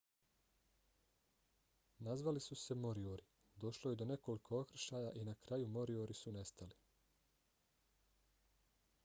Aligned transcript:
nazvali 2.07 2.41
su 2.45 2.55
se 2.61 2.77
moriori 2.85 3.27
došlo 3.65 3.91
je 3.91 3.99
do 4.03 4.09
nekoliko 4.13 4.57
okršaja 4.61 5.13
i 5.21 5.29
na 5.29 5.37
kraju 5.45 5.69
moriori 5.77 6.19
su 6.23 6.35
nestali 6.41 6.81